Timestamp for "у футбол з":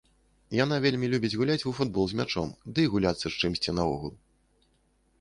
1.71-2.19